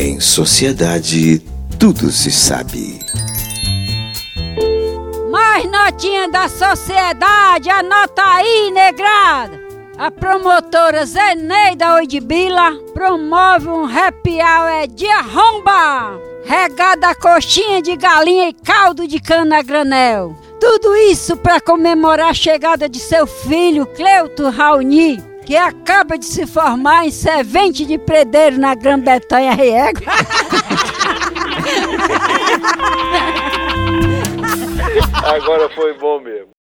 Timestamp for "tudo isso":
20.60-21.36